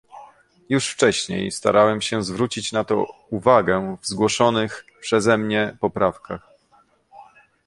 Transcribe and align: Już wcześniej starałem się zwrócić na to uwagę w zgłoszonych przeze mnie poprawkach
Już 0.69 0.89
wcześniej 0.89 1.51
starałem 1.51 2.01
się 2.01 2.23
zwrócić 2.23 2.71
na 2.71 2.83
to 2.83 3.05
uwagę 3.29 3.97
w 4.01 4.07
zgłoszonych 4.07 4.85
przeze 5.01 5.37
mnie 5.37 5.77
poprawkach 5.79 6.47